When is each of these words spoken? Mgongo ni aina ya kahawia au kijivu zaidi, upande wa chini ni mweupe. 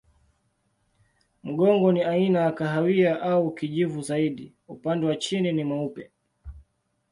Mgongo 1.43 1.91
ni 1.91 2.03
aina 2.03 2.39
ya 2.39 2.51
kahawia 2.51 3.21
au 3.21 3.53
kijivu 3.55 4.01
zaidi, 4.01 4.53
upande 4.67 5.05
wa 5.05 5.15
chini 5.15 5.51
ni 5.51 5.63
mweupe. 5.63 6.11